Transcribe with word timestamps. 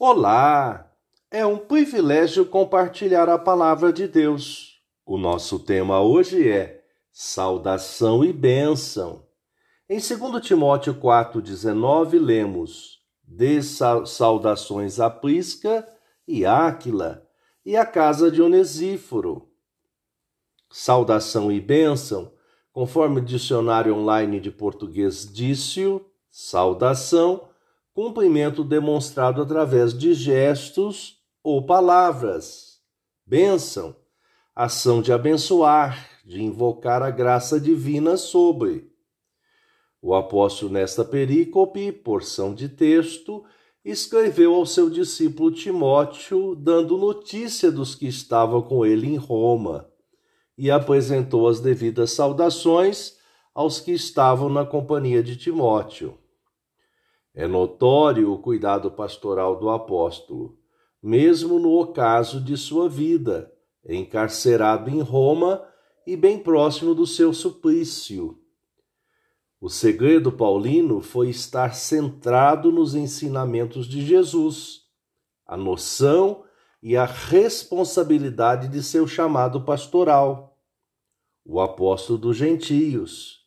Olá! 0.00 0.92
É 1.28 1.44
um 1.44 1.58
privilégio 1.58 2.46
compartilhar 2.46 3.28
a 3.28 3.36
palavra 3.36 3.92
de 3.92 4.06
Deus. 4.06 4.80
O 5.04 5.18
nosso 5.18 5.58
tema 5.58 6.00
hoje 6.00 6.48
é 6.48 6.84
saudação 7.10 8.24
e 8.24 8.32
bênção. 8.32 9.26
Em 9.90 9.98
2 9.98 10.40
Timóteo 10.40 10.94
4,19 10.94 12.16
lemos: 12.16 13.00
Dê 13.24 13.60
saudações 13.60 15.00
a 15.00 15.10
Prisca 15.10 15.84
e 16.28 16.46
Áquila 16.46 17.26
e 17.66 17.76
a 17.76 17.84
casa 17.84 18.30
de 18.30 18.40
Onesíforo. 18.40 19.48
Saudação 20.70 21.50
e 21.50 21.60
bênção, 21.60 22.32
conforme 22.72 23.18
o 23.18 23.24
dicionário 23.24 23.96
online 23.96 24.38
de 24.38 24.52
português 24.52 25.28
disse, 25.28 26.00
saudação 26.30 27.47
cumprimento 27.98 28.62
demonstrado 28.62 29.42
através 29.42 29.92
de 29.92 30.14
gestos 30.14 31.16
ou 31.42 31.66
palavras. 31.66 32.78
Bênção, 33.26 33.96
ação 34.54 35.02
de 35.02 35.12
abençoar, 35.12 36.08
de 36.24 36.40
invocar 36.40 37.02
a 37.02 37.10
graça 37.10 37.58
divina 37.58 38.16
sobre. 38.16 38.88
O 40.00 40.14
apóstolo, 40.14 40.70
nesta 40.70 41.04
perícope, 41.04 41.90
porção 41.90 42.54
de 42.54 42.68
texto, 42.68 43.44
escreveu 43.84 44.54
ao 44.54 44.64
seu 44.64 44.88
discípulo 44.88 45.50
Timóteo, 45.50 46.54
dando 46.54 46.96
notícia 46.96 47.68
dos 47.68 47.96
que 47.96 48.06
estavam 48.06 48.62
com 48.62 48.86
ele 48.86 49.08
em 49.08 49.16
Roma, 49.16 49.90
e 50.56 50.70
apresentou 50.70 51.48
as 51.48 51.58
devidas 51.58 52.12
saudações 52.12 53.16
aos 53.52 53.80
que 53.80 53.90
estavam 53.90 54.48
na 54.48 54.64
companhia 54.64 55.20
de 55.20 55.34
Timóteo. 55.34 56.16
É 57.38 57.46
notório 57.46 58.32
o 58.32 58.38
cuidado 58.40 58.90
pastoral 58.90 59.60
do 59.60 59.70
apóstolo, 59.70 60.58
mesmo 61.00 61.60
no 61.60 61.78
ocaso 61.78 62.40
de 62.40 62.56
sua 62.56 62.88
vida, 62.88 63.48
encarcerado 63.88 64.90
em 64.90 65.00
Roma 65.00 65.64
e 66.04 66.16
bem 66.16 66.36
próximo 66.36 66.96
do 66.96 67.06
seu 67.06 67.32
suplício. 67.32 68.36
O 69.60 69.68
segredo 69.68 70.32
paulino 70.32 71.00
foi 71.00 71.28
estar 71.28 71.76
centrado 71.76 72.72
nos 72.72 72.96
ensinamentos 72.96 73.86
de 73.86 74.04
Jesus, 74.04 74.80
a 75.46 75.56
noção 75.56 76.42
e 76.82 76.96
a 76.96 77.04
responsabilidade 77.04 78.66
de 78.66 78.82
seu 78.82 79.06
chamado 79.06 79.60
pastoral, 79.60 80.58
o 81.44 81.60
apóstolo 81.60 82.18
dos 82.18 82.36
gentios 82.36 83.37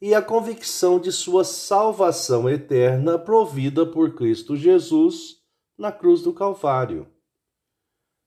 e 0.00 0.14
a 0.14 0.20
convicção 0.20 1.00
de 1.00 1.10
sua 1.10 1.44
salvação 1.44 2.48
eterna 2.48 3.18
provida 3.18 3.86
por 3.86 4.14
Cristo 4.14 4.54
Jesus 4.54 5.38
na 5.76 5.90
cruz 5.90 6.22
do 6.22 6.32
Calvário. 6.32 7.06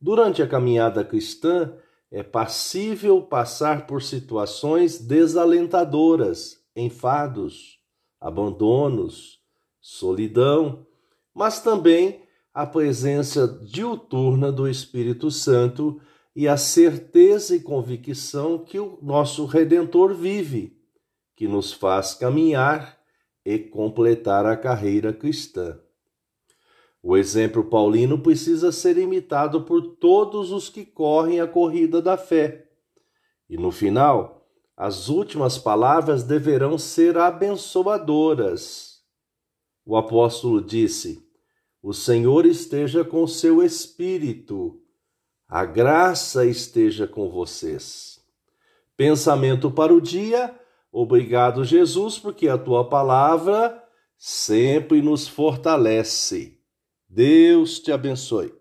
Durante 0.00 0.42
a 0.42 0.48
caminhada 0.48 1.04
cristã, 1.04 1.72
é 2.10 2.22
passível 2.22 3.22
passar 3.22 3.86
por 3.86 4.02
situações 4.02 4.98
desalentadoras, 4.98 6.60
enfados, 6.74 7.78
abandonos, 8.20 9.40
solidão, 9.80 10.86
mas 11.32 11.60
também 11.60 12.22
a 12.52 12.66
presença 12.66 13.48
diuturna 13.62 14.52
do 14.52 14.68
Espírito 14.68 15.30
Santo 15.30 16.00
e 16.34 16.48
a 16.48 16.56
certeza 16.56 17.54
e 17.56 17.60
convicção 17.60 18.58
que 18.58 18.78
o 18.78 18.98
nosso 19.00 19.46
Redentor 19.46 20.14
vive 20.14 20.81
que 21.42 21.48
nos 21.48 21.72
faz 21.72 22.14
caminhar 22.14 22.96
e 23.44 23.58
completar 23.58 24.46
a 24.46 24.56
carreira 24.56 25.12
cristã. 25.12 25.76
O 27.02 27.16
exemplo 27.16 27.64
paulino 27.64 28.16
precisa 28.16 28.70
ser 28.70 28.96
imitado 28.96 29.62
por 29.62 29.96
todos 29.96 30.52
os 30.52 30.68
que 30.68 30.84
correm 30.84 31.40
a 31.40 31.46
corrida 31.48 32.00
da 32.00 32.16
fé. 32.16 32.70
E 33.50 33.56
no 33.56 33.72
final, 33.72 34.46
as 34.76 35.08
últimas 35.08 35.58
palavras 35.58 36.22
deverão 36.22 36.78
ser 36.78 37.18
abençoadoras. 37.18 39.00
O 39.84 39.96
apóstolo 39.96 40.62
disse: 40.62 41.28
O 41.82 41.92
Senhor 41.92 42.46
esteja 42.46 43.04
com 43.04 43.26
seu 43.26 43.64
espírito, 43.64 44.80
a 45.48 45.64
graça 45.64 46.46
esteja 46.46 47.08
com 47.08 47.28
vocês. 47.28 48.20
Pensamento 48.96 49.72
para 49.72 49.92
o 49.92 50.00
dia 50.00 50.56
Obrigado, 50.92 51.64
Jesus, 51.64 52.18
porque 52.18 52.48
a 52.48 52.58
tua 52.58 52.86
palavra 52.86 53.82
sempre 54.18 55.00
nos 55.00 55.26
fortalece. 55.26 56.60
Deus 57.08 57.80
te 57.80 57.90
abençoe. 57.90 58.52